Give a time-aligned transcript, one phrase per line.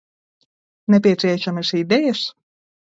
[0.95, 2.21] Nepieciešamas idejas?